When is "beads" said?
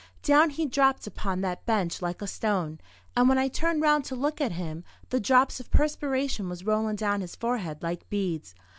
8.09-8.55